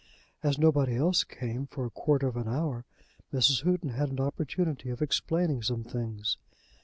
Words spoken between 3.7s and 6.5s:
had an opportunity of explaining some things.